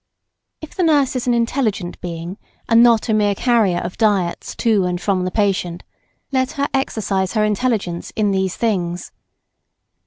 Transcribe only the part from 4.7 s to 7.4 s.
and from the patient, let her exercise